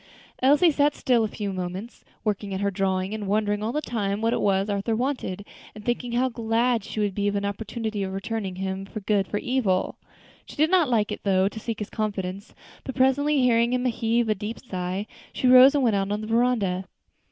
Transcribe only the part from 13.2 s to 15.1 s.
hearing him heave a deep sigh,